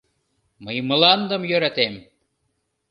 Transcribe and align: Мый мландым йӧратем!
Мый 0.63 0.77
мландым 0.87 1.41
йӧратем! 1.49 1.93